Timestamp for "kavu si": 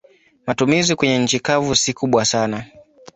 1.39-1.93